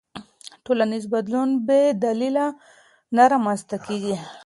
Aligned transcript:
ټولنیز 0.65 1.03
بدلون 1.13 1.49
بې 1.67 1.81
دلیله 2.03 2.47
نه 3.15 3.23
رامنځته 3.31 3.77
کېږي. 3.85 4.15